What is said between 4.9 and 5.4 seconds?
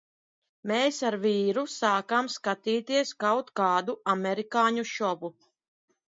šovu.